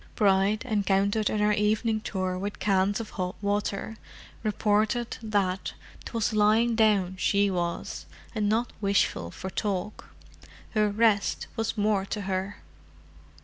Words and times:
Bride, 0.15 0.65
encountered 0.65 1.29
in 1.29 1.37
her 1.41 1.53
evening 1.53 1.99
tour 2.01 2.35
with 2.35 2.57
cans 2.57 2.99
of 2.99 3.11
hot 3.11 3.35
water, 3.39 3.97
reported 4.41 5.15
that 5.21 5.73
'twas 6.05 6.33
lying 6.33 6.73
down 6.73 7.17
she 7.19 7.51
was, 7.51 8.07
and 8.33 8.49
not 8.49 8.73
wishful 8.81 9.29
for 9.29 9.51
talk: 9.51 10.05
her 10.71 10.89
resht 10.91 11.45
was 11.55 11.77
more 11.77 12.03
to 12.07 12.21
her. 12.21 12.63